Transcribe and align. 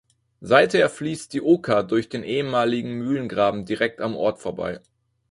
Seither 0.41 0.89
fließt 0.89 1.31
die 1.31 1.43
Oker 1.43 1.83
durch 1.83 2.09
den 2.09 2.23
ehemaligen 2.23 2.93
Mühlengraben 2.93 3.65
direkt 3.65 4.01
am 4.01 4.15
Ort 4.15 4.39
vorbei. 4.39 4.79